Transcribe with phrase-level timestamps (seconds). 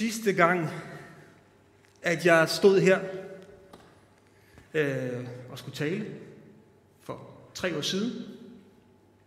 [0.00, 0.68] Sidste gang,
[2.02, 3.00] at jeg stod her
[4.74, 6.06] øh, og skulle tale
[7.02, 8.12] for tre år siden,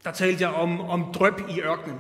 [0.03, 1.99] der talte jeg om, om drøb i ørkenen.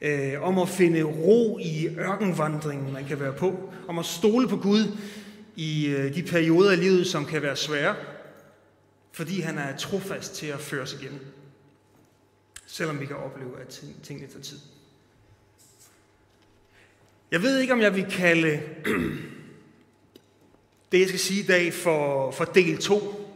[0.00, 3.72] Øh, om at finde ro i ørkenvandringen, man kan være på.
[3.88, 4.98] Om at stole på Gud
[5.56, 7.96] i øh, de perioder af livet, som kan være svære.
[9.12, 11.26] Fordi han er trofast til at føre os igennem.
[12.66, 14.58] Selvom vi kan opleve, at tingene tager tid.
[17.34, 18.60] Jeg ved ikke, om jeg vil kalde
[20.92, 23.30] det, jeg skal sige i dag, for, for del 2.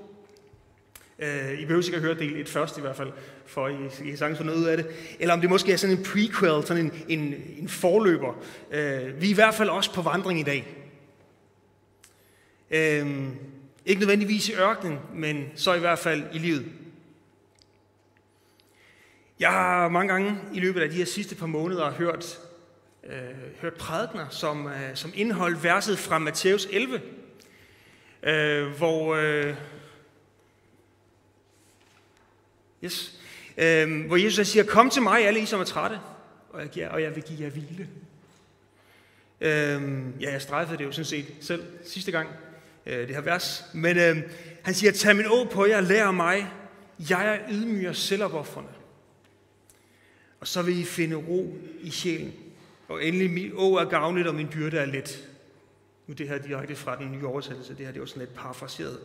[1.19, 3.13] Øh, I behøver sikkert høre del 1 først i hvert fald,
[3.47, 3.75] for I,
[4.05, 4.87] I sagtens få noget ud af det.
[5.21, 8.35] Eller om det måske er sådan en prequel, sådan en, en, en forløber.
[8.71, 10.67] Øh, vi er i hvert fald også på vandring i dag.
[12.71, 13.29] Uh,
[13.87, 16.67] ikke nødvendigvis i ørkenen, men så i hvert fald i livet.
[19.41, 22.48] Jeg har mange gange i løbet af de her sidste par måneder hørt
[23.05, 23.13] øh,
[23.61, 27.01] hørt prædikner, som, øh, som indeholdt verset fra Matthæus 11,
[28.23, 29.55] øh, hvor, øh,
[32.85, 33.21] yes,
[33.57, 36.01] øh, hvor Jesus siger, kom til mig, alle I som er trætte,
[36.51, 37.89] og jeg, giver, og jeg vil give jer hvile.
[39.41, 42.29] Øh, ja, jeg strejfede det jo sådan set selv sidste gang,
[42.87, 43.65] øh, det her vers.
[43.75, 44.17] Men øh,
[44.63, 46.47] han siger, tag min å på jer, lær mig,
[47.11, 48.71] jeg er ydmyg og selvopoffrende.
[50.41, 52.35] Og så vil I finde ro i sjælen.
[52.89, 55.29] Og endelig, mit å er gavnligt, og min byrde er let.
[56.07, 58.35] Nu det her direkte fra den nye oversættelse, det her det er jo sådan lidt
[58.35, 58.99] parafraseret.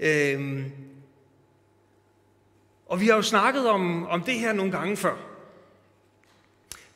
[0.00, 0.64] Øhm,
[2.86, 5.16] og vi har jo snakket om, om det her nogle gange før.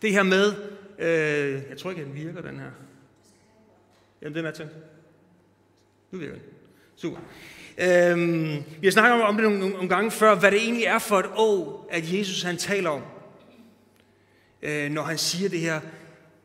[0.03, 0.55] Det her med,
[0.99, 2.71] øh, jeg tror ikke, at den virker, den her.
[4.23, 4.73] Jamen, den er tændt.
[6.11, 6.43] Nu virker den.
[6.97, 7.21] Super.
[7.79, 11.19] Øhm, vi har snakket om det nogle, nogle gange før, hvad det egentlig er for
[11.19, 13.03] et å, at Jesus han taler om.
[14.63, 15.81] Øh, når han siger det her,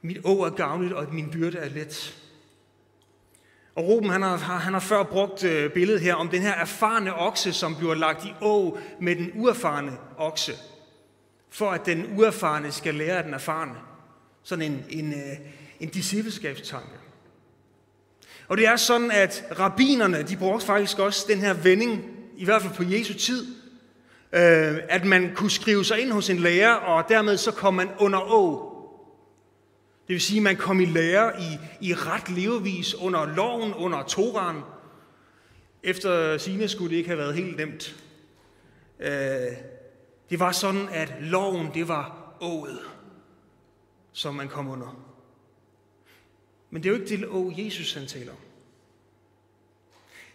[0.01, 2.15] mit å er gavnligt, og min byrde er let.
[3.75, 7.15] Og Ruben han har, han har før brugt øh, billedet her om den her erfarne
[7.15, 10.53] okse, som bliver lagt i å med den uerfarne okse.
[11.49, 13.75] For at den uerfarne skal lære af den erfarne.
[14.43, 15.37] Sådan en, en, øh,
[15.79, 16.97] en discipleskabstanke.
[18.47, 22.05] Og det er sådan, at rabinerne, de brugte faktisk også den her vending,
[22.37, 23.47] i hvert fald på Jesu tid,
[24.33, 27.89] øh, at man kunne skrive sig ind hos en lærer, og dermed så kom man
[27.99, 28.66] under å.
[30.07, 31.57] Det vil sige, at man kom i lære i,
[31.89, 34.61] i ret levevis under loven, under Toran.
[35.83, 38.03] Efter sine skulle det ikke have været helt nemt.
[38.99, 39.09] Øh,
[40.29, 42.79] det var sådan, at loven, det var ået,
[44.11, 45.03] som man kom under.
[46.69, 48.37] Men det er jo ikke det å, Jesus han taler om.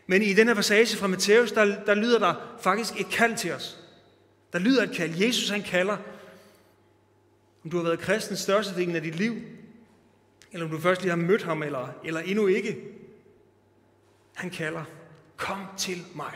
[0.06, 3.52] Men i den her passage fra Matthæus, der, der lyder der faktisk et kald til
[3.52, 3.78] os.
[4.52, 5.14] Der lyder et kald.
[5.16, 5.96] Jesus han kalder,
[7.64, 9.34] om du har været kristen største af dit liv,
[10.52, 12.78] eller om du først lige har mødt ham, eller, eller endnu ikke.
[14.34, 14.84] Han kalder,
[15.36, 16.32] kom til mig.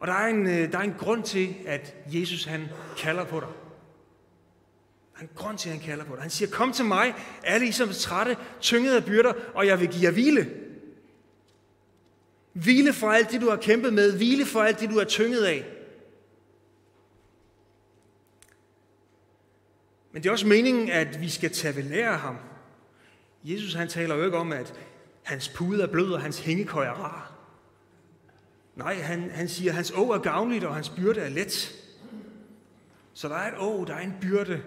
[0.00, 2.68] Og der er, en, øh, der er en grund til, at Jesus han
[2.98, 3.48] kalder på dig.
[5.12, 6.22] Der er en grund til, at han kalder på dig.
[6.22, 9.80] Han siger, kom til mig, alle I som er trætte, tyngede af byrder, og jeg
[9.80, 10.50] vil give jer hvile.
[12.52, 14.16] Hvile for alt det, du har kæmpet med.
[14.16, 15.64] Hvile for alt det, du er tynget af.
[20.12, 22.36] Men det er også meningen, at vi skal tage ved lære af ham.
[23.44, 24.74] Jesus han taler jo ikke om, at
[25.22, 27.32] hans pude er blød, og hans hængekøj er rar.
[28.76, 31.76] Nej, han, han siger, at hans å er gavnligt, og hans byrde er let.
[33.14, 34.62] Så der er et å, der er en byrde.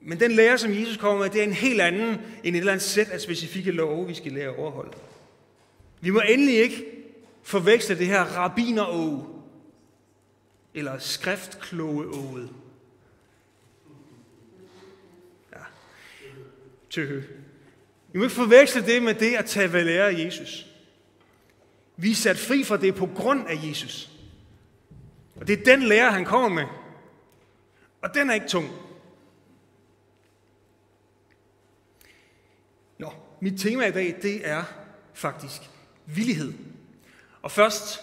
[0.00, 2.72] Men den lære, som Jesus kommer med, det er en helt anden end et eller
[2.72, 4.92] andet sæt af specifikke love, vi skal lære at overholde.
[6.00, 6.84] Vi må endelig ikke
[7.42, 8.82] forveksle det her rabiner
[10.74, 12.06] eller skriftkloge
[16.94, 17.22] Tøhø.
[18.12, 20.66] Vi må ikke forveksle det med det at tage ved lære af Jesus.
[21.96, 24.10] Vi er sat fri fra det på grund af Jesus.
[25.36, 26.64] Og det er den lære, han kommer med.
[28.02, 28.70] Og den er ikke tung.
[32.98, 34.64] Nå, mit tema i dag, det er
[35.14, 35.62] faktisk
[36.06, 36.52] villighed.
[37.42, 38.00] Og først,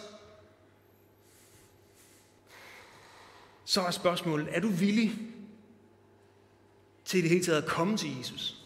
[3.65, 5.11] så er spørgsmålet, er du villig
[7.05, 8.60] til i det hele taget at komme til Jesus?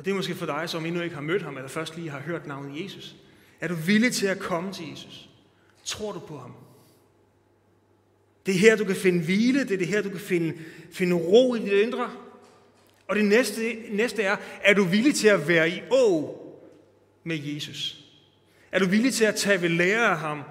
[0.00, 2.10] Og det er måske for dig, som endnu ikke har mødt ham, eller først lige
[2.10, 3.16] har hørt navnet Jesus.
[3.60, 5.28] Er du villig til at komme til Jesus?
[5.84, 6.54] Tror du på ham?
[8.46, 9.60] Det er her, du kan finde hvile.
[9.60, 10.58] Det er det her, du kan finde,
[10.92, 12.10] finde ro i dit indre.
[13.08, 16.36] Og det næste, næste er, er du villig til at være i å
[17.24, 18.04] med Jesus?
[18.72, 20.42] Er du villig til at tage ved lære af ham?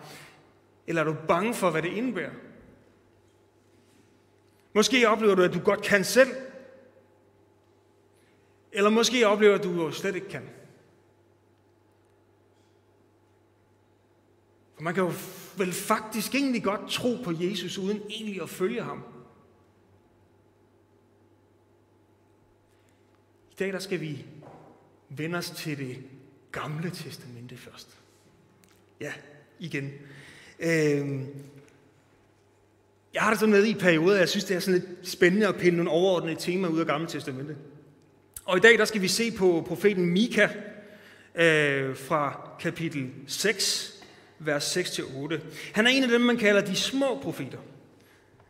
[0.87, 2.33] Eller er du bange for, hvad det indebærer?
[4.73, 6.29] Måske oplever du, at du godt kan selv,
[8.71, 10.49] eller måske oplever du, at du slet ikke kan.
[14.75, 15.11] For man kan jo
[15.57, 19.03] vel faktisk egentlig godt tro på Jesus, uden egentlig at følge ham.
[23.51, 24.25] I dag der skal vi
[25.09, 26.03] vende os til det
[26.51, 27.97] gamle testamente først.
[29.01, 29.13] Ja,
[29.59, 29.91] igen.
[30.59, 31.27] Øhm,
[33.13, 35.55] jeg har det sådan med i perioder, jeg synes, det er sådan lidt spændende at
[35.55, 37.57] pille nogle overordnede temaer ud af Gamle Testamente.
[38.45, 40.47] Og i dag der skal vi se på profeten Mika
[41.35, 43.93] øh, fra kapitel 6,
[44.39, 45.39] vers 6-8.
[45.73, 47.57] Han er en af dem, man kalder de små profeter.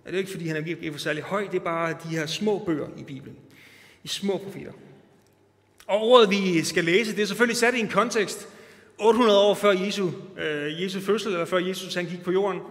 [0.05, 2.25] Det er ikke, fordi han er virkelig for særlig høj, det er bare de her
[2.25, 3.35] små bøger i Bibelen.
[4.03, 4.71] De små profeter.
[5.87, 8.47] Og ordet, vi skal læse, det er selvfølgelig sat i en kontekst
[8.97, 12.61] 800 år før Jesu, øh, Jesu fødsel, eller før Jesus han gik på jorden.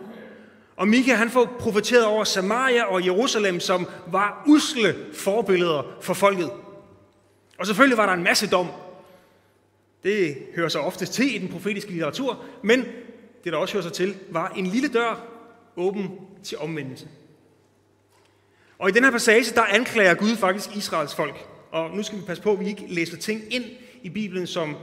[0.76, 6.50] Og Mika han får profeteret over Samaria og Jerusalem, som var usle forbilleder for folket.
[7.58, 8.68] Og selvfølgelig var der en masse dom.
[10.02, 12.84] Det hører sig ofte til i den profetiske litteratur, men
[13.44, 15.26] det der også hører sig til, var en lille dør
[15.76, 16.10] åben
[16.42, 17.08] til omvendelse.
[18.78, 21.46] Og i den her passage, der anklager Gud faktisk Israels folk.
[21.70, 23.64] Og nu skal vi passe på, at vi ikke læser ting ind
[24.02, 24.76] i Bibelen, som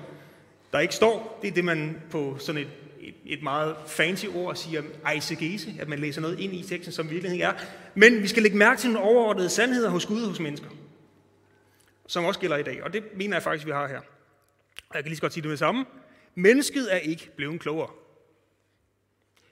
[0.71, 1.39] der ikke står.
[1.41, 2.67] Det er det, man på sådan et,
[3.01, 4.81] et, et meget fancy ord siger
[5.13, 7.53] eisegese, at man læser noget ind i teksten, som virkeligheden er.
[7.95, 10.69] Men vi skal lægge mærke til nogle overordnede sandheder hos Gud og hos mennesker,
[12.07, 12.83] som også gælder i dag.
[12.83, 13.99] Og det mener jeg faktisk, vi har her.
[14.89, 15.85] Og jeg kan lige så godt sige det med det samme.
[16.35, 17.89] Mennesket er ikke blevet klogere.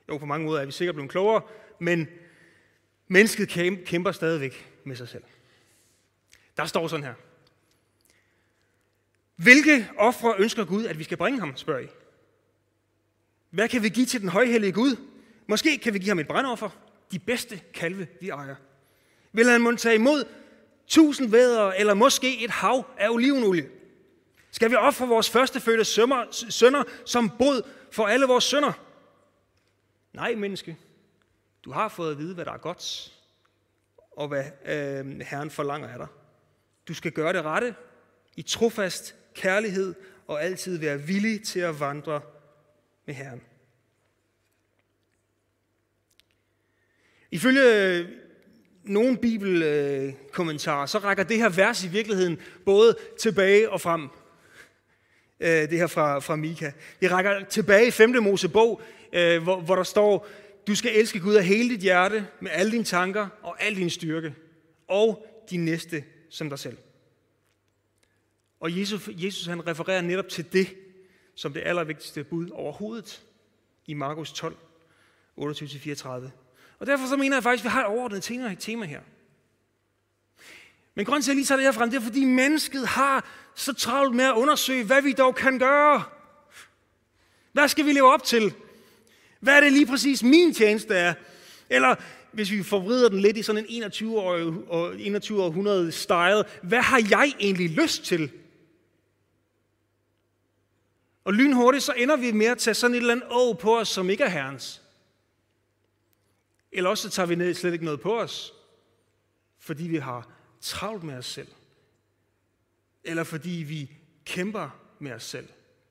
[0.10, 1.42] Jo, på mange måder er vi sikkert blevet klogere,
[1.80, 2.08] men
[3.08, 3.50] mennesket
[3.86, 5.24] kæmper stadigvæk med sig selv.
[6.58, 7.14] Der står sådan her.
[9.36, 11.88] Hvilke ofre ønsker Gud, at vi skal bringe ham, spørger I.
[13.50, 14.96] Hvad kan vi give til den højhellige Gud?
[15.48, 16.70] Måske kan vi give ham et brandoffer,
[17.12, 18.56] de bedste kalve, vi ejer.
[19.32, 20.24] Vil han måtte tage imod
[20.88, 23.70] tusind vædder, eller måske et hav af olivenolie?
[24.52, 25.86] Skal vi ofre vores førstefødte
[26.52, 28.74] sønner som bod for alle vores sønner?
[30.14, 30.78] Nej, menneske.
[31.66, 33.14] Du har fået at vide, hvad der er godt,
[34.12, 36.08] og hvad øh, Herren forlanger af dig.
[36.88, 37.76] Du skal gøre det rette
[38.36, 39.96] i trofast kærlighed
[40.28, 42.22] og altid være villig til at vandre
[43.06, 43.42] med Herren.
[47.32, 48.08] Ifølge
[48.84, 54.10] nogle bibelkommentarer, så rækker det her vers i virkeligheden både tilbage og frem.
[55.40, 56.72] Øh, det her fra, fra Mika.
[57.02, 58.24] Det rækker tilbage i 5.
[58.24, 58.82] Mosebog,
[59.14, 60.28] øh, hvor, hvor der står,
[60.68, 63.90] du skal elske Gud af hele dit hjerte, med alle dine tanker og al din
[63.90, 64.36] styrke,
[64.88, 66.78] og din næste som dig selv.
[68.60, 70.68] Og Jesus, Jesus han refererer netop til det,
[71.36, 73.24] som det allervigtigste bud overhovedet
[73.86, 74.56] i Markus 12,
[75.40, 76.43] 28-34.
[76.84, 79.00] Og derfor så mener jeg faktisk, at vi har et overordnet tema, tema her.
[80.96, 83.26] Men grunden til, at jeg lige tager det her frem, det er, fordi mennesket har
[83.56, 86.04] så travlt med at undersøge, hvad vi dog kan gøre.
[87.52, 88.54] Hvad skal vi leve op til?
[89.40, 91.14] Hvad er det lige præcis min tjeneste er?
[91.70, 91.96] Eller
[92.32, 97.34] hvis vi forvrider den lidt i sådan en 21-årig 21 århundrede style, hvad har jeg
[97.40, 98.32] egentlig lyst til?
[101.24, 103.88] Og lynhurtigt så ender vi med at tage sådan et eller andet å på os,
[103.88, 104.83] som ikke er herrens.
[106.74, 108.54] Eller også tager vi ned slet ikke noget på os,
[109.60, 110.30] fordi vi har
[110.62, 111.48] travlt med os selv.
[113.04, 113.92] Eller fordi vi
[114.26, 114.70] kæmper
[115.00, 115.48] med os selv.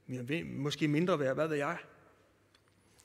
[0.06, 1.78] Vi er måske mindre værd, hvad ved jeg.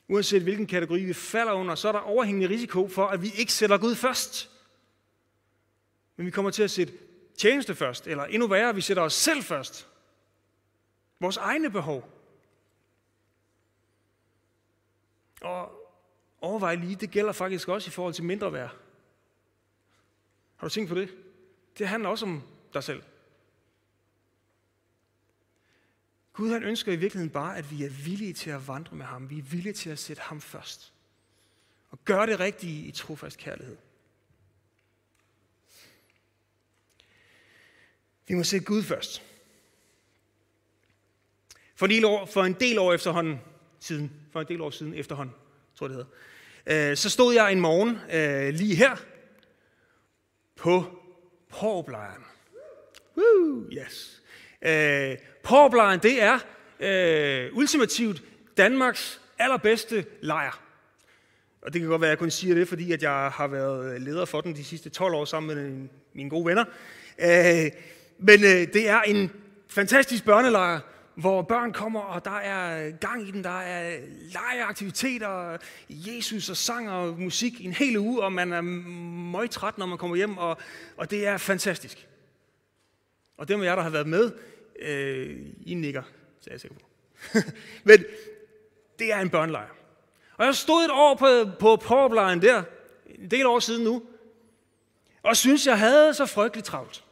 [0.08, 3.52] Uanset hvilken kategori vi falder under, så er der overhængende risiko for, at vi ikke
[3.52, 4.50] sætter Gud først.
[6.16, 6.92] Men vi kommer til at sætte
[7.38, 9.88] tjeneste først, eller endnu værre, vi sætter os selv først.
[11.20, 12.10] Vores egne behov.
[15.40, 15.77] Og
[16.40, 18.76] overvej lige, det gælder faktisk også i forhold til mindre værd.
[20.56, 21.14] Har du tænkt på det?
[21.78, 22.42] Det handler også om
[22.74, 23.02] dig selv.
[26.32, 29.30] Gud han ønsker i virkeligheden bare, at vi er villige til at vandre med ham.
[29.30, 30.92] Vi er villige til at sætte ham først.
[31.90, 33.76] Og gøre det rigtige i trofast kærlighed.
[38.28, 39.22] Vi må sætte Gud først.
[41.74, 43.40] For en del år, for en del år efterhånden,
[43.80, 45.34] siden, for en del år siden efterhånden,
[45.78, 45.96] tror det
[46.66, 48.96] hedder, øh, så stod jeg en morgen øh, lige her
[50.56, 50.84] på
[51.50, 52.24] Porblejren.
[53.16, 54.22] Woo, yes.
[54.62, 56.38] Øh, Porblejren, det er
[56.80, 58.22] øh, ultimativt
[58.56, 60.60] Danmarks allerbedste lejr.
[61.62, 64.02] Og det kan godt være, at jeg kun siger det, fordi at jeg har været
[64.02, 66.64] leder for den de sidste 12 år sammen med mine gode venner.
[67.18, 67.70] Øh,
[68.18, 69.32] men øh, det er en
[69.68, 70.80] fantastisk børnelejr,
[71.18, 74.00] hvor børn kommer, og der er gang i den, der er
[74.32, 75.56] legeaktiviteter,
[75.88, 80.16] Jesus og sang og musik en hel uge, og man er møgtræt, når man kommer
[80.16, 80.56] hjem, og,
[80.96, 82.08] og det er fantastisk.
[83.36, 84.32] Og dem af jer, der har været med,
[84.78, 86.02] øh, I nikker,
[86.40, 86.86] så er jeg sikker på.
[87.88, 88.04] Men
[88.98, 89.70] det er en børnelejr.
[90.36, 92.62] Og jeg stod et år på, på Porplejren der,
[93.06, 94.02] en del år siden nu,
[95.22, 97.04] og synes, jeg havde så frygteligt travlt.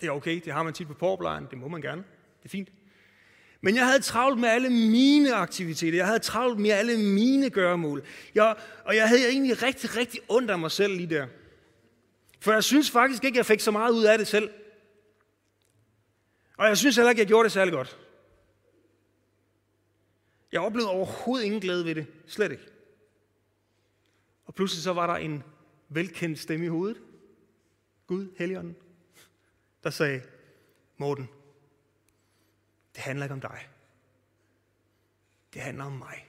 [0.00, 2.04] Det er okay, det har man tit på Porplejren, det må man gerne,
[2.38, 2.68] det er fint.
[3.60, 5.96] Men jeg havde travlt med alle mine aktiviteter.
[5.98, 8.02] Jeg havde travlt med alle mine gøremål.
[8.34, 11.26] Jeg, og jeg havde egentlig rigtig, rigtig ondt af mig selv lige der.
[12.40, 14.50] For jeg synes faktisk ikke, jeg fik så meget ud af det selv.
[16.58, 17.98] Og jeg synes heller ikke, jeg gjorde det særlig godt.
[20.52, 22.06] Jeg oplevede overhovedet ingen glæde ved det.
[22.26, 22.66] Slet ikke.
[24.44, 25.42] Og pludselig så var der en
[25.88, 27.00] velkendt stemme i hovedet.
[28.06, 28.76] Gud, Helligånden,
[29.84, 30.22] der sagde,
[30.96, 31.28] Morten,
[32.94, 33.68] det handler ikke om dig.
[35.54, 36.26] Det handler om mig.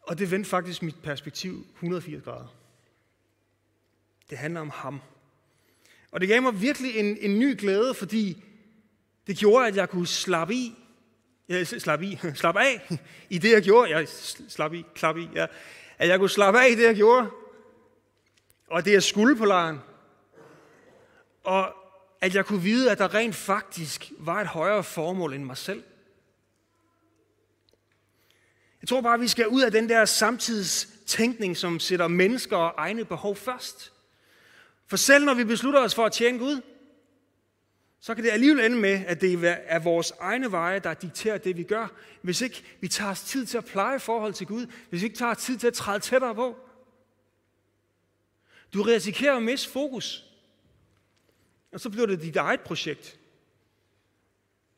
[0.00, 2.56] Og det vendte faktisk mit perspektiv 180 grader.
[4.30, 5.00] Det handler om ham.
[6.10, 8.44] Og det gav mig virkelig en, en ny glæde, fordi
[9.26, 10.74] det gjorde, at jeg kunne slappe i,
[11.48, 12.98] ja, slappe i, slappe af
[13.30, 13.90] i det, jeg gjorde.
[13.90, 14.08] Jeg
[14.48, 15.46] slappe i, klappe i, ja.
[15.98, 17.30] At jeg kunne slappe af i det, jeg gjorde.
[18.66, 19.78] Og det, jeg skulle på lejren.
[21.46, 21.74] Og
[22.20, 25.84] at jeg kunne vide, at der rent faktisk var et højere formål end mig selv.
[28.82, 32.74] Jeg tror bare, at vi skal ud af den der samtidstænkning, som sætter mennesker og
[32.76, 33.92] egne behov først.
[34.86, 36.60] For selv når vi beslutter os for at tjene Gud,
[38.00, 41.56] så kan det alligevel ende med, at det er vores egne veje, der dikterer det,
[41.56, 41.88] vi gør.
[42.22, 45.18] Hvis ikke vi tager os tid til at pleje forhold til Gud, hvis vi ikke
[45.18, 46.56] tager os tid til at træde tættere på.
[48.74, 50.25] Du risikerer at miste fokus.
[51.76, 53.18] Og så bliver det dit eget projekt,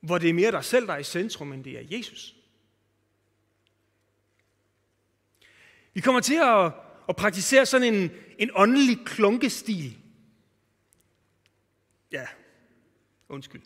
[0.01, 2.35] hvor det er mere dig selv, der er i centrum, end det er Jesus.
[5.95, 6.73] Vi kommer til at,
[7.09, 9.99] at praktisere sådan en, en åndelig klunkestil.
[12.13, 12.27] Ja,
[13.29, 13.63] undskyld.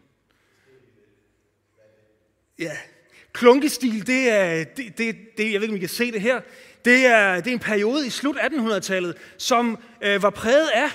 [2.59, 2.77] Ja,
[3.33, 6.41] klunkestil, det er, det, det, det, jeg ved ikke, om I kan se det her,
[6.85, 10.91] det er, det er en periode i slut 1800-tallet, som øh, var præget af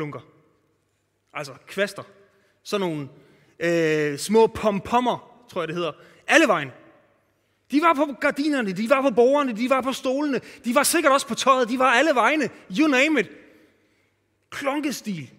[0.00, 0.20] klunker.
[1.32, 2.02] Altså kvaster.
[2.62, 3.08] Sådan nogle
[3.60, 5.92] øh, små pompommer, tror jeg det hedder.
[6.26, 6.70] Alle vejen.
[7.70, 11.12] De var på gardinerne, de var på borgerne, de var på stolene, de var sikkert
[11.12, 12.50] også på tøjet, de var alle vegne.
[12.78, 13.30] You name it.
[14.50, 15.30] Klunkestil.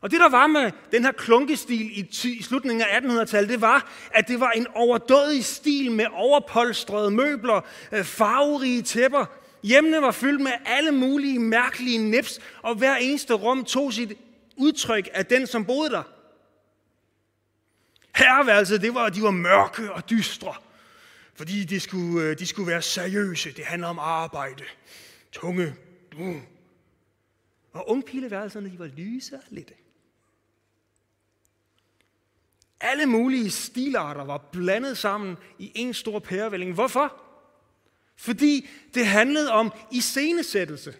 [0.00, 3.90] Og det der var med den her klunkestil i, i slutningen af 1800-tallet, det var,
[4.10, 7.60] at det var en overdådig stil med overpolstrede møbler,
[7.92, 9.26] øh, farverige tæpper.
[9.62, 14.12] Hjemmene var fyldt med alle mulige mærkelige nips, og hver eneste rum tog sit
[14.56, 16.02] udtryk af den, som boede der.
[18.16, 20.54] Herreværelset, det var, de var mørke og dystre.
[21.34, 23.52] Fordi de skulle, øh, de skulle være seriøse.
[23.52, 24.64] Det handler om arbejde.
[25.32, 25.74] Tunge.
[26.18, 26.36] Uh.
[27.72, 29.74] Og ungpileværelserne, de var lyse og lette.
[32.80, 36.74] Alle mulige stilarter var blandet sammen i en stor pærevælling.
[36.74, 37.29] Hvorfor?
[38.20, 40.94] Fordi det handlede om iscenesættelse.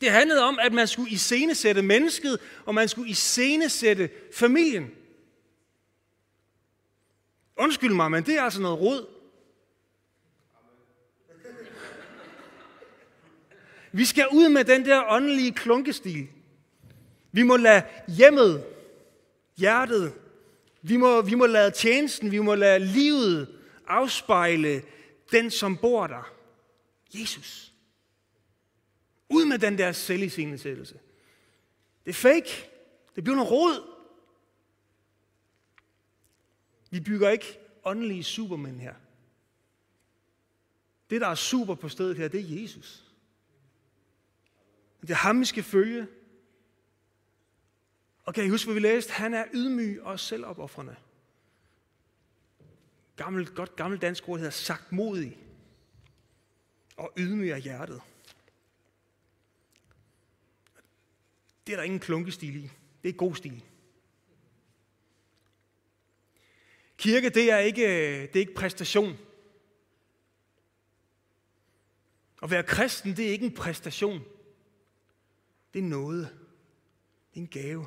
[0.00, 4.90] Det handlede om, at man skulle iscenesætte mennesket, og man skulle iscenesætte familien.
[7.56, 9.06] Undskyld mig, men det er altså noget råd.
[13.92, 16.28] Vi skal ud med den der åndelige klunkestil.
[17.32, 18.64] Vi må lade hjemmet,
[19.56, 20.12] hjertet,
[20.82, 24.82] vi må, vi må lade tjenesten, vi må lade livet afspejle
[25.32, 26.34] den, som bor der.
[27.14, 27.74] Jesus.
[29.28, 31.00] Ud med den der selviscenesættelse.
[32.04, 32.70] Det er fake.
[33.14, 33.94] Det bliver noget råd.
[36.90, 38.94] Vi bygger ikke åndelige supermænd her.
[41.10, 43.04] Det, der er super på stedet her, det er Jesus.
[45.00, 46.06] Det er ham, vi skal følge.
[48.24, 49.12] Og kan I huske, hvad vi læste?
[49.12, 50.96] Han er ydmyg og selvopoffrende.
[53.18, 55.38] Gammelt, godt gammelt dansk ord hedder sagt modig
[56.96, 58.02] og ydmyg af hjertet.
[61.66, 62.70] Det er der ingen klunkestil i.
[63.02, 63.64] Det er god stil.
[66.96, 67.82] Kirke, det er ikke,
[68.22, 69.16] det er ikke præstation.
[72.42, 74.24] At være kristen, det er ikke en præstation.
[75.72, 76.38] Det er noget.
[77.30, 77.86] Det er en gave.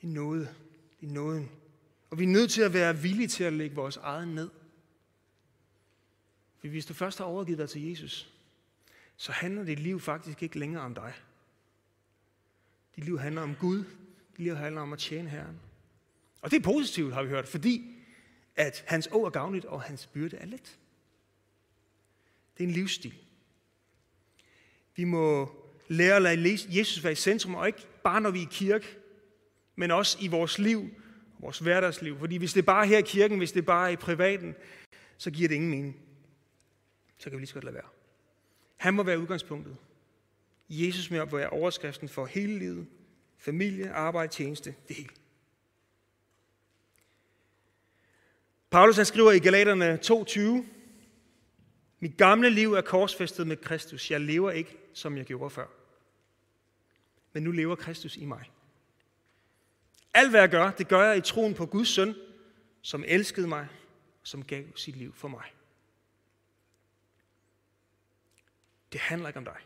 [0.00, 0.54] Det er noget.
[1.00, 1.59] Det er nåden.
[2.10, 4.50] Og vi er nødt til at være villige til at lægge vores eget ned.
[6.58, 8.32] For hvis du først har overgivet dig til Jesus,
[9.16, 11.12] så handler dit liv faktisk ikke længere om dig.
[12.96, 13.84] Dit liv handler om Gud.
[14.30, 15.60] Dit liv handler om at tjene Herren.
[16.42, 17.96] Og det er positivt, har vi hørt, fordi
[18.56, 20.78] at hans å er gavnligt, og hans byrde er let.
[22.58, 23.14] Det er en livsstil.
[24.96, 25.54] Vi må
[25.88, 28.96] lære at lade Jesus være i centrum, og ikke bare når vi er i kirke,
[29.76, 30.90] men også i vores liv,
[31.40, 32.18] vores hverdagsliv.
[32.18, 34.54] Fordi hvis det er bare her i kirken, hvis det er bare i privaten,
[35.16, 35.96] så giver det ingen mening.
[37.18, 37.88] Så kan vi lige så godt lade være.
[38.76, 39.76] Han må være udgangspunktet.
[40.68, 42.86] Jesus må være overskriften for hele livet.
[43.38, 45.10] Familie, arbejde, tjeneste, det hele.
[48.70, 50.64] Paulus han skriver i Galaterne 2.20,
[52.00, 54.10] Mit gamle liv er korsfæstet med Kristus.
[54.10, 55.66] Jeg lever ikke, som jeg gjorde før.
[57.32, 58.50] Men nu lever Kristus i mig.
[60.14, 62.14] Alt hvad jeg gør, det gør jeg i troen på Guds søn,
[62.82, 63.68] som elskede mig,
[64.22, 65.44] som gav sit liv for mig.
[68.92, 69.58] Det handler ikke om dig.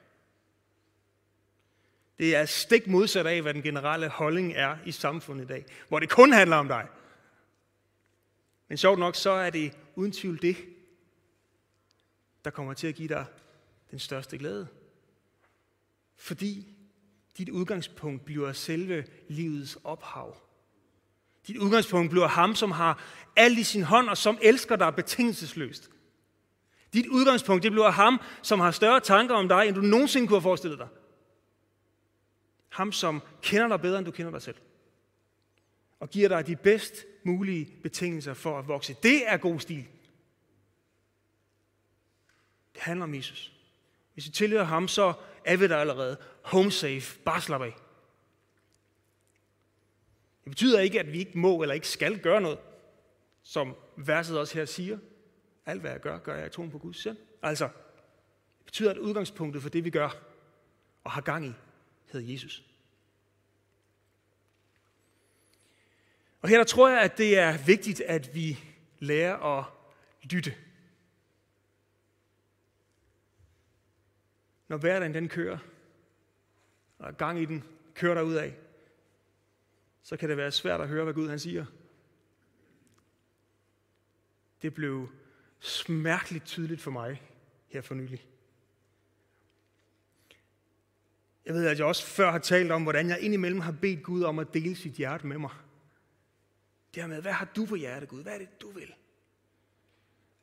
[2.19, 5.99] Det er stik modsat af, hvad den generelle holdning er i samfundet i dag, hvor
[5.99, 6.89] det kun handler om dig.
[8.69, 10.57] Men sjovt nok, så er det uden tvivl det,
[12.45, 13.27] der kommer til at give dig
[13.91, 14.69] den største glæde.
[16.17, 16.74] Fordi
[17.39, 20.37] dit udgangspunkt bliver selve livets ophav.
[21.47, 23.03] Dit udgangspunkt bliver ham, som har
[23.37, 25.91] alt i sin hånd, og som elsker dig betingelsesløst.
[26.93, 30.37] Dit udgangspunkt, det bliver ham, som har større tanker om dig, end du nogensinde kunne
[30.37, 30.89] have forestillet dig.
[32.69, 34.57] Ham, som kender dig bedre, end du kender dig selv.
[36.01, 38.97] Og giver dig de bedst mulige betingelser for at vokse.
[39.03, 39.87] Det er god stil.
[42.75, 43.53] Det handler om Jesus.
[44.15, 45.13] Hvis vi tilhører ham, så
[45.45, 46.17] er vi der allerede.
[46.43, 47.19] Home safe.
[47.25, 47.75] Bare slap af.
[50.45, 52.59] Det betyder ikke, at vi ikke må eller ikke skal gøre noget,
[53.43, 54.99] som verset også her siger.
[55.67, 57.17] Alt hvad jeg gør, gør jeg i troen på Guds søn.
[57.43, 57.65] Altså,
[58.59, 60.11] det betyder, at udgangspunktet for det, vi gør
[61.05, 61.53] og har gang i,
[62.13, 62.65] hedder Jesus.
[66.41, 68.59] Og her der tror jeg, at det er vigtigt, at vi
[68.99, 69.65] lærer at
[70.23, 70.55] lytte.
[74.69, 75.59] Når hverdagen den kører,
[76.99, 78.57] og gang i den kører der ud af,
[80.03, 81.67] så kan det være svært at høre, hvad Gud han siger.
[84.63, 85.09] Det blev
[85.61, 87.23] smerteligt tydeligt for mig
[87.67, 88.27] her for nylig.
[91.45, 94.23] Jeg ved, at jeg også før har talt om, hvordan jeg indimellem har bedt Gud
[94.23, 95.51] om at dele sit hjerte med mig.
[96.95, 98.23] Det her med, hvad har du på hjerte, Gud?
[98.23, 98.95] Hvad er det, du vil?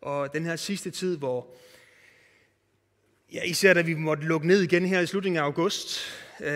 [0.01, 1.55] Og den her sidste tid, hvor
[3.31, 5.99] Ja, især da vi måtte lukke ned igen her i slutningen af august.
[6.39, 6.49] Øh,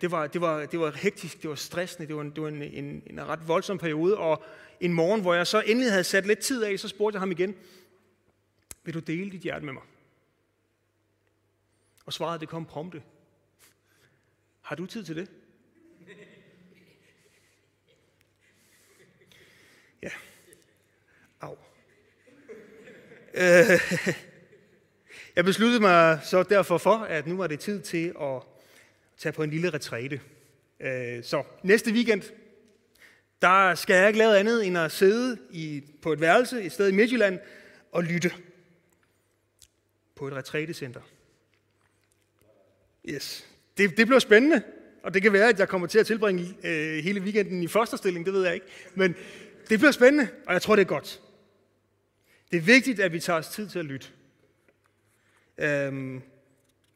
[0.00, 2.48] det, var, det, var, det var hektisk, det var stressende, det var, en, det var
[2.48, 4.18] en, en, en ret voldsom periode.
[4.18, 4.44] Og
[4.80, 7.30] en morgen, hvor jeg så endelig havde sat lidt tid af, så spurgte jeg ham
[7.30, 7.54] igen,
[8.84, 9.82] vil du dele dit hjerte med mig?
[12.04, 13.02] Og svaret, det kom prompte.
[14.60, 15.30] Har du tid til det?
[20.02, 20.10] Ja.
[21.40, 21.56] Au.
[23.34, 24.28] Øh,
[25.38, 28.42] jeg besluttede mig så derfor for, at nu var det tid til at
[29.18, 30.20] tage på en lille retræte.
[30.80, 32.22] Øh, så næste weekend,
[33.42, 36.88] der skal jeg ikke lave andet end at sidde i, på et værelse et sted
[36.88, 37.38] i Midtjylland
[37.92, 38.30] og lytte
[40.16, 41.00] på et retrætecenter.
[43.08, 43.46] Yes.
[43.76, 44.62] Det, det bliver spændende,
[45.02, 48.26] og det kan være, at jeg kommer til at tilbringe øh, hele weekenden i fosterstilling,
[48.26, 48.66] det ved jeg ikke.
[48.94, 49.14] Men
[49.68, 51.20] det bliver spændende, og jeg tror, det er godt.
[52.50, 54.08] Det er vigtigt, at vi tager os tid til at lytte.
[55.58, 56.22] Øhm,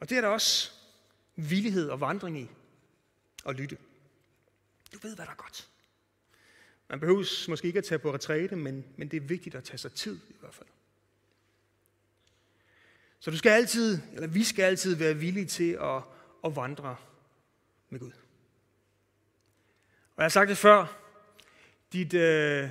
[0.01, 0.70] og det er der også
[1.37, 2.51] villighed og vandring i
[3.46, 3.77] at lytte.
[4.92, 5.68] Du ved, hvad der er godt.
[6.88, 9.79] Man behøver måske ikke at tage på retræte, men, men det er vigtigt at tage
[9.79, 10.68] sig tid i hvert fald.
[13.20, 16.03] Så du skal altid, eller vi skal altid være villige til at,
[16.44, 16.96] at vandre
[17.90, 18.11] med Gud.
[20.16, 20.98] Og jeg har sagt det før,
[21.92, 22.70] dit øh,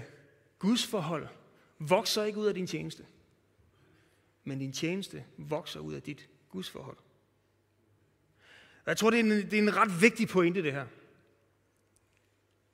[0.60, 1.28] gudsforhold
[1.80, 3.06] vokser ikke ud af din tjeneste
[4.44, 6.98] men din tjeneste vokser ud af dit gudsforhold.
[8.84, 10.86] Og jeg tror, det er, en, det er en ret vigtig pointe, det her.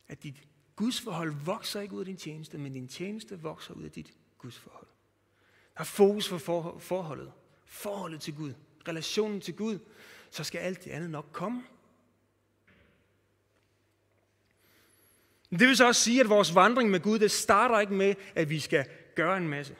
[0.08, 3.91] At dit gudsforhold vokser ikke ud af din tjeneste, men din tjeneste vokser ud af
[3.91, 4.88] dit gudsforhold.
[5.73, 6.38] Der er fokus for
[6.80, 7.32] forholdet.
[7.65, 8.53] Forholdet til Gud.
[8.88, 9.80] Relationen til Gud.
[10.30, 11.63] Så skal alt det andet nok komme.
[15.49, 18.15] Men det vil så også sige, at vores vandring med Gud, det starter ikke med,
[18.36, 19.75] at vi skal gøre en masse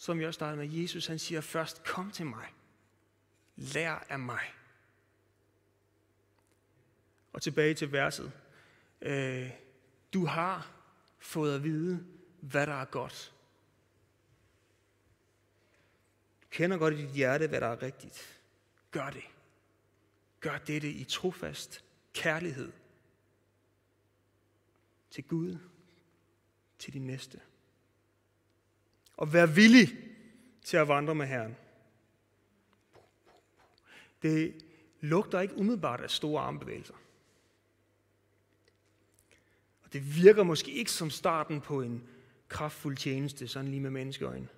[0.00, 2.46] som jeg også startede med, Jesus han siger først, kom til mig.
[3.56, 4.54] Lær af mig.
[7.32, 8.32] Og tilbage til verset.
[9.00, 9.50] Øh,
[10.12, 10.72] du har
[11.18, 12.06] fået at vide,
[12.40, 13.34] hvad der er godt.
[16.42, 18.42] Du kender godt i dit hjerte, hvad der er rigtigt.
[18.90, 19.24] Gør det.
[20.40, 21.84] Gør dette i trofast
[22.14, 22.72] kærlighed
[25.10, 25.58] til Gud,
[26.78, 27.40] til din næste
[29.18, 29.88] og være villig
[30.64, 31.56] til at vandre med Herren.
[34.22, 34.64] Det
[35.00, 36.94] lugter ikke umiddelbart af store armbevægelser.
[39.82, 42.08] Og det virker måske ikke som starten på en
[42.48, 44.48] kraftfuld tjeneste, sådan lige med menneskeøjne.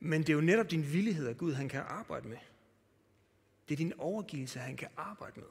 [0.00, 2.38] Men det er jo netop din villighed at Gud, han kan arbejde med.
[3.68, 5.48] Det er din overgivelse, han kan arbejde med.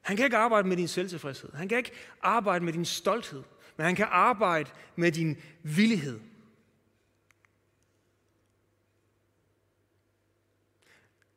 [0.00, 1.52] Han kan ikke arbejde med din selvtilfredshed.
[1.52, 3.42] Han kan ikke arbejde med din stolthed.
[3.76, 6.20] Men han kan arbejde med din villighed.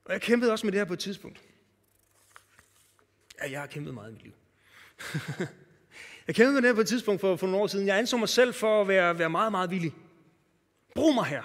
[0.05, 1.41] Og jeg kæmpede også med det her på et tidspunkt.
[3.41, 4.33] Ja, jeg har kæmpet meget i mit liv.
[6.27, 7.87] jeg kæmpede med det her på et tidspunkt for, for nogle år siden.
[7.87, 9.93] Jeg anså mig selv for at være, være meget, meget villig.
[10.95, 11.43] Brug mig her.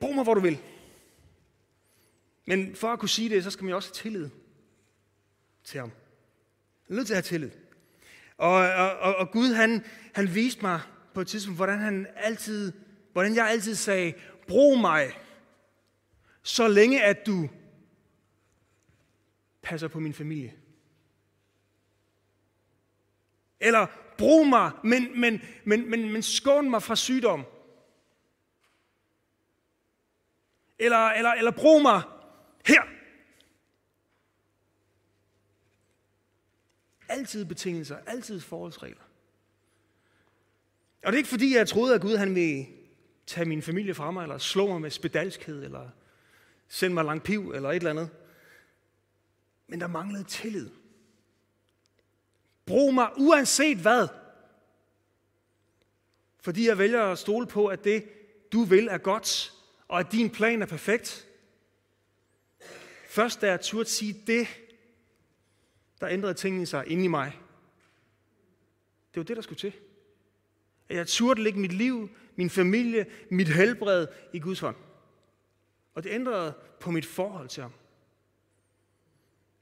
[0.00, 0.58] Brug mig, hvor du vil.
[2.44, 4.30] Men for at kunne sige det, så skal man jo også have tillid
[5.70, 5.90] til ham.
[6.88, 7.50] Jeg er nødt til at have tillid.
[8.36, 10.80] Og, og, og, Gud, han, han viste mig
[11.14, 12.72] på et tidspunkt, hvordan, han altid,
[13.12, 14.14] hvordan jeg altid sagde,
[14.48, 15.12] brug mig,
[16.42, 17.48] så længe at du
[19.62, 20.54] passer på min familie.
[23.60, 23.86] Eller
[24.18, 27.44] brug mig, men, men, men, men, men skån mig fra sygdom.
[30.78, 32.02] Eller, eller, eller brug mig
[32.66, 32.99] her.
[37.10, 39.02] Altid betingelser, altid forholdsregler.
[41.04, 42.66] Og det er ikke fordi, jeg troede, at Gud han ville
[43.26, 45.90] tage min familie fra mig, eller slå mig med spedalskhed, eller
[46.68, 48.10] sende mig lang piv, eller et eller andet.
[49.66, 50.70] Men der manglede tillid.
[52.66, 54.08] Brug mig uanset hvad.
[56.40, 58.04] Fordi jeg vælger at stole på, at det,
[58.52, 59.52] du vil, er godt,
[59.88, 61.28] og at din plan er perfekt.
[63.08, 64.46] Først da jeg turde sige det,
[66.00, 67.40] der ændrede tingene sig inde i mig.
[69.14, 69.72] Det var det, der skulle til.
[70.88, 74.76] At jeg turde lægge mit liv, min familie, mit helbred i Guds hånd.
[75.94, 77.72] Og det ændrede på mit forhold til ham.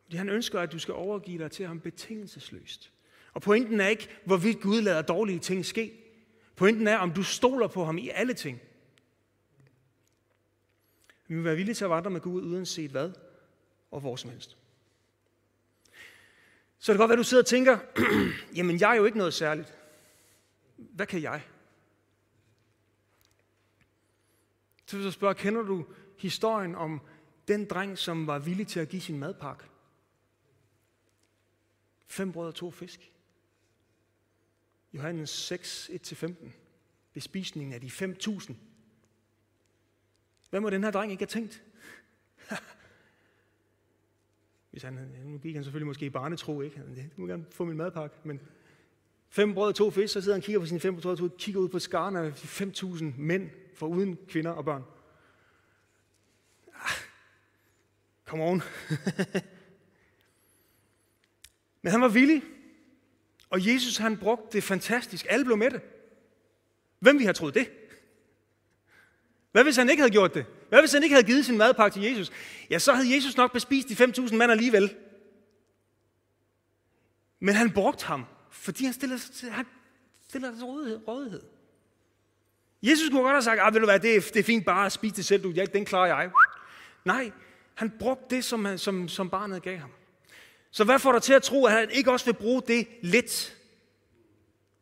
[0.05, 2.92] Fordi han ønsker, at du skal overgive dig til ham betingelsesløst.
[3.33, 6.05] Og pointen er ikke, hvorvidt Gud lader dårlige ting ske.
[6.57, 8.61] Pointen er, om du stoler på ham i alle ting.
[11.29, 13.12] Vi vil være villige til at vandre med Gud, uanset hvad
[13.90, 14.57] og hvor som helst.
[16.78, 17.78] Så det kan godt være, at du sidder og tænker,
[18.56, 19.74] jamen jeg er jo ikke noget særligt.
[20.76, 21.42] Hvad kan jeg?
[24.86, 25.86] Så vil jeg spørge, kender du
[26.18, 27.00] historien om
[27.48, 29.64] den dreng, som var villig til at give sin madpakke?
[32.06, 33.12] Fem brød og to fisk.
[34.92, 36.50] Johannes 6, 1-15.
[37.12, 38.52] Bespisningen af de 5.000.
[40.50, 41.62] Hvad må den her dreng ikke have tænkt?
[44.70, 46.83] Hvis han, nu gik han selvfølgelig måske i barnetro, ikke?
[46.94, 48.40] Det må gerne få min madpakke, men
[49.28, 51.37] fem brød og to fisk, så sidder han og kigger på sine fem brød og
[51.38, 54.85] kigger ud på skaren af 5.000 mænd, for uden kvinder og børn.
[56.74, 56.90] Ah,
[58.24, 58.62] come on.
[61.83, 62.42] men han var villig,
[63.50, 65.26] og Jesus han brugte det fantastisk.
[65.28, 65.83] Alle blev med det.
[66.98, 67.70] Hvem vi har troet det?
[69.52, 70.46] Hvad hvis han ikke havde gjort det?
[70.68, 72.33] Hvad hvis han ikke havde givet sin madpakke til Jesus?
[72.70, 74.94] Ja, så havde Jesus nok bespist de 5.000 mand alligevel.
[77.40, 79.66] Men han brugte ham, fordi han stiller sig til, han
[80.28, 81.09] stiller sig til rådighed.
[81.09, 81.42] rådighed.
[82.83, 84.87] Jesus kunne godt have sagt, ah, vil du hvad, det er, det er fint bare
[84.87, 86.31] at spise det selv, du, ja, den klarer jeg.
[87.04, 87.33] Nej,
[87.74, 89.90] han brugte det, som, som, som barnet gav ham.
[90.70, 93.57] Så hvad får dig til at tro, at han ikke også vil bruge det lidt,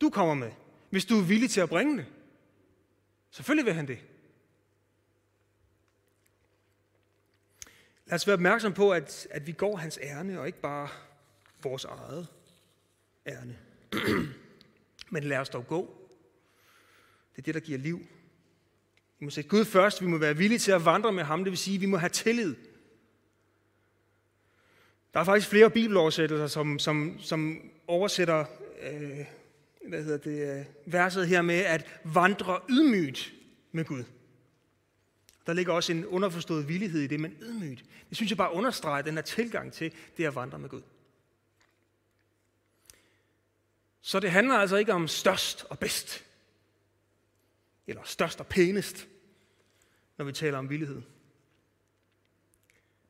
[0.01, 0.51] du kommer med,
[0.90, 2.07] hvis du er villig til at bringe det?
[3.31, 3.99] Selvfølgelig vil han det.
[8.07, 10.88] Lad os være opmærksom på, at, at vi går hans ærne, og ikke bare
[11.62, 12.29] vores eget
[13.27, 13.59] ærne.
[15.11, 16.09] Men lad os dog gå.
[17.33, 17.99] Det er det, der giver liv.
[19.19, 20.03] Vi må sætte Gud først.
[20.03, 21.45] Vi må være villige til at vandre med ham.
[21.45, 22.55] Det vil sige, at vi må have tillid.
[25.14, 28.45] Der er faktisk flere bibeloversættelser, som, som, som oversætter
[28.83, 29.27] øh,
[29.88, 33.33] hvad hedder det, øh, verset her med at vandre ydmygt
[33.73, 34.05] med Gud.
[35.46, 37.85] Der ligger også en underforstået villighed i det, men ydmygt.
[38.09, 40.82] Det synes jeg bare understreger den her tilgang til det at vandre med Gud.
[44.00, 46.24] Så det handler altså ikke om størst og bedst.
[47.87, 49.09] Eller størst og pænest,
[50.18, 51.02] når vi taler om villighed.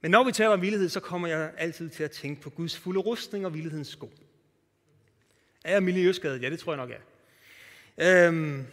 [0.00, 2.78] Men når vi taler om villighed, så kommer jeg altid til at tænke på Guds
[2.78, 4.12] fulde rustning og villighedens sko.
[5.64, 6.42] Er jeg miljøskadet?
[6.42, 7.00] Ja, det tror jeg nok er.
[8.28, 8.66] Øhm,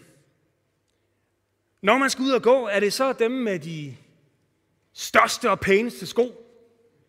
[1.84, 3.98] når man skal ud og gå, er det så dem med de
[4.94, 6.46] største og pæneste sko,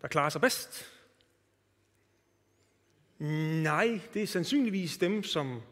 [0.02, 0.90] der klarer sig bedst?
[3.62, 5.62] Nej, det er sandsynligvis dem, som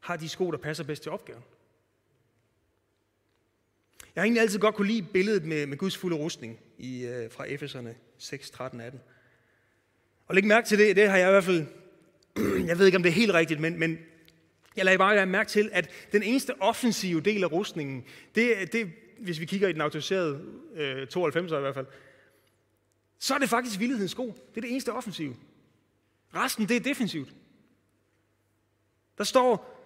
[0.00, 1.42] har de sko, der passer bedst til opgaven.
[4.14, 7.30] Jeg har egentlig altid godt kunne lide billedet med, med Guds fulde rustning i, øh,
[7.30, 9.00] fra Efeserne 6, 13, 18.
[10.26, 11.66] Og læg mærke til det, det har jeg i hvert fald,
[12.68, 13.98] jeg ved ikke om det er helt rigtigt, men, men
[14.76, 19.40] jeg lagde bare mærke til, at den eneste offensive del af rustningen, det, det hvis
[19.40, 20.40] vi kigger i den autoriserede
[20.74, 21.86] øh, 92 i hvert fald,
[23.18, 24.26] så er det faktisk villighedens sko.
[24.26, 25.36] Det er det eneste offensive.
[26.34, 27.28] Resten, det er defensivt.
[29.18, 29.80] Der står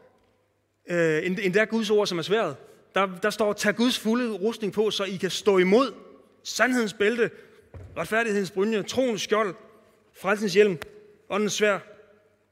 [0.87, 2.57] øh, en, en der Guds ord, som er sværet.
[2.95, 5.95] Der, der står, tag Guds fulde rustning på, så I kan stå imod
[6.43, 7.31] sandhedens bælte,
[7.97, 9.55] retfærdighedens brynje, troens skjold,
[10.13, 10.79] frelsens hjelm,
[11.29, 11.79] åndens svær.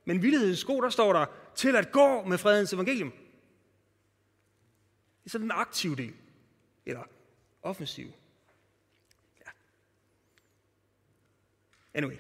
[0.05, 3.11] Men villighedens sko, der står der, til at gå med fredens evangelium.
[3.11, 6.15] Det er sådan en aktiv del,
[6.87, 7.03] eller
[7.63, 8.13] offensiv.
[9.41, 9.51] Ja.
[11.95, 12.17] Anyway,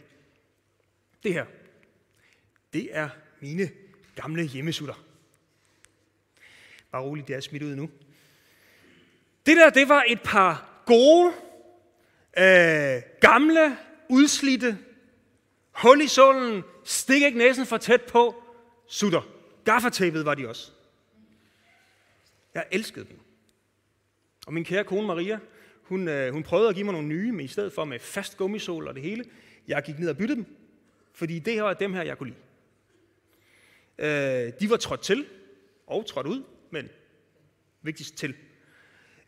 [1.22, 1.46] det her,
[2.72, 3.09] det er
[3.40, 3.70] mine
[4.14, 4.94] gamle hjemmesutter.
[6.90, 7.90] Bare roligt, det er smidt ud nu.
[9.46, 11.33] Det der, det var et par gode,
[12.38, 14.79] øh, gamle, udslidte,
[15.72, 18.46] hul i solen, stik ikke næsen for tæt på,
[18.88, 19.29] sutter.
[19.64, 20.72] Gaffatapet var de også.
[22.55, 23.18] Jeg elskede dem.
[24.46, 25.38] Og min kære kone Maria,
[25.83, 28.37] hun, øh, hun prøvede at give mig nogle nye, men i stedet for med fast
[28.37, 29.25] gummisål og det hele,
[29.68, 30.46] jeg gik ned og byttede dem,
[31.12, 32.40] fordi det her var dem her, jeg kunne lide.
[33.99, 35.27] Øh, de var trådt til
[35.87, 36.88] og trådt ud, men
[37.83, 38.35] vigtigst til.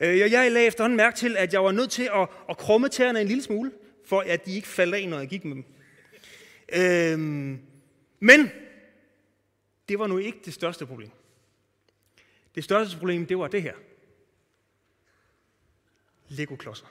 [0.01, 3.21] Øh, jeg lagde efterhånden mærke til, at jeg var nødt til at, at krumme tæerne
[3.21, 3.73] en lille smule,
[4.05, 5.65] for at de ikke faldt af, når jeg gik med dem.
[6.73, 7.19] Øh,
[8.21, 8.51] men
[9.89, 11.11] det var nu ikke det største problem.
[12.55, 13.75] Det største problem, det var det her.
[16.29, 16.87] Lego-klodser.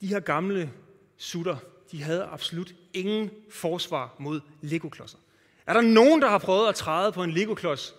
[0.00, 0.72] De her gamle
[1.16, 1.56] sutter,
[1.90, 5.18] de havde absolut ingen forsvar mod Lego-klodser.
[5.66, 7.94] Er der nogen, der har prøvet at træde på en Lego-klods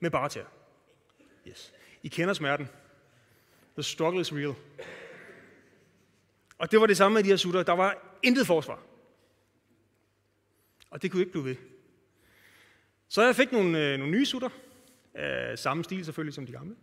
[0.00, 0.46] med bare tæer?
[1.48, 1.72] Yes.
[2.02, 2.68] I kender smerten.
[3.74, 4.54] The struggle is real.
[6.58, 7.62] Og det var det samme med de her sutter.
[7.62, 8.82] Der var intet forsvar.
[10.90, 11.56] Og det kunne ikke blive ved.
[13.08, 14.48] Så jeg fik nogle, øh, nogle nye sutter.
[15.18, 16.76] Øh, samme stil selvfølgelig som de gamle.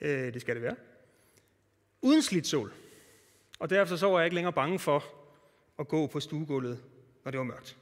[0.00, 0.76] Øh, det skal det være.
[2.02, 2.72] Uden slidt sol.
[3.58, 5.04] Og derfor så var jeg ikke længere bange for
[5.78, 6.82] at gå på stuegulvet,
[7.24, 7.76] når det var mørkt.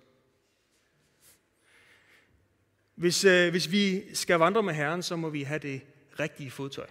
[2.95, 5.81] Hvis, øh, hvis vi skal vandre med Herren, så må vi have det
[6.21, 6.87] rigtige fodtøj.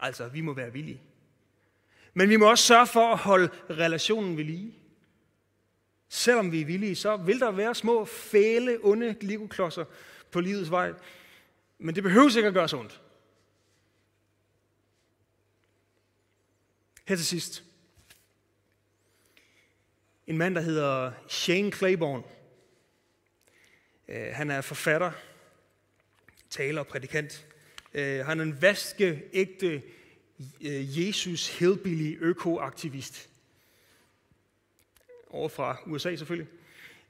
[0.00, 1.00] Altså, vi må være villige.
[2.14, 4.74] Men vi må også sørge for at holde relationen ved lige.
[6.14, 9.84] Selvom vi er villige, så vil der være små, fæle, onde ligoklodser
[10.30, 10.92] på livets vej.
[11.78, 13.02] Men det behøver ikke at gøre så ondt.
[17.04, 17.64] Her til sidst.
[20.26, 22.22] En mand, der hedder Shane Claiborne.
[24.08, 25.12] Øh, han er forfatter,
[26.50, 27.46] taler og prædikant.
[27.94, 29.82] Øh, han er en vaskeægte
[30.60, 33.33] øh, Jesus hillbilly økoaktivist.
[35.34, 36.52] Over fra USA selvfølgelig.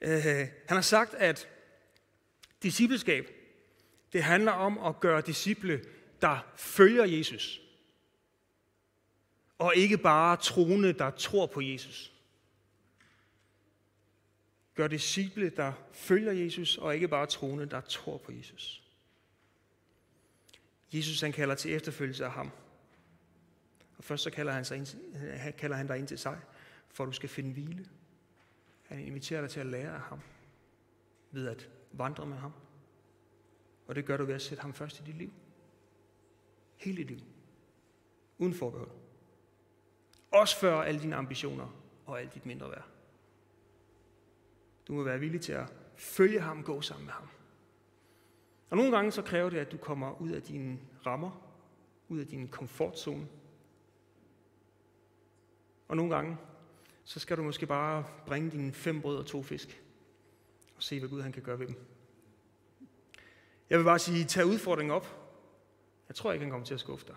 [0.00, 0.24] Øh,
[0.66, 1.48] han har sagt, at
[2.62, 3.30] discipleskab,
[4.12, 5.84] det handler om at gøre disciple,
[6.22, 7.60] der følger Jesus.
[9.58, 12.12] Og ikke bare troende, der tror på Jesus.
[14.74, 18.82] Gør disciple, der følger Jesus, og ikke bare troende, der tror på Jesus.
[20.92, 22.50] Jesus han kalder til efterfølgelse af ham.
[23.98, 24.87] Og først så kalder han, sig ind,
[25.52, 26.40] kalder han dig ind til sig,
[26.88, 27.87] for at du skal finde hvile.
[28.85, 30.20] Han inviterer dig til at lære af ham,
[31.31, 32.53] ved at vandre med ham.
[33.87, 35.33] Og det gør du ved at sætte ham først i dit liv.
[36.77, 37.20] Hele dit liv.
[38.38, 38.90] Uden forbehold.
[40.33, 41.68] Også før alle dine ambitioner
[42.07, 42.88] og alt dit mindre værd.
[44.88, 47.29] Du må være villig til at følge ham, gå sammen med ham.
[48.70, 51.55] Og nogle gange så kræver det, at du kommer ud af dine rammer,
[52.09, 53.29] ud af din komfortzone.
[55.88, 56.37] Og nogle gange,
[57.04, 59.82] så skal du måske bare bringe dine fem brød og to fisk,
[60.76, 61.76] og se, hvad Gud han kan gøre ved dem.
[63.70, 65.20] Jeg vil bare sige, tag udfordringen op.
[66.08, 67.16] Jeg tror ikke, han kommer til at skuffe dig.